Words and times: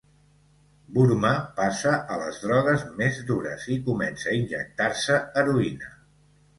Burma 0.95 1.33
passa 1.59 1.93
a 2.15 2.19
les 2.23 2.41
drogues 2.47 2.87
més 3.05 3.23
dures 3.31 3.69
i 3.79 3.81
comença 3.91 4.35
a 4.35 4.37
injectar-se 4.43 5.23
heroïna. 5.45 5.97